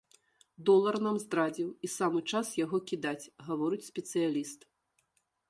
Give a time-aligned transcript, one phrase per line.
[0.69, 4.69] Долар нам здрадзіў, і самы час яго кідаць, гаворыць спецыяліст.